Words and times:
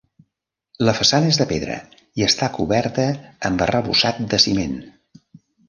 La 0.87 0.95
façana 0.99 1.29
és 1.33 1.39
de 1.41 1.47
pedra 1.51 1.75
i 2.21 2.25
està 2.29 2.49
coberta 2.57 3.07
amb 3.51 3.65
arrebossat 3.69 4.25
de 4.35 4.43
ciment. 4.49 4.77